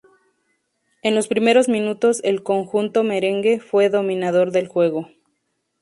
[1.03, 5.09] En los primeros minutos, el conjunto "merengue" fue dominador del juego.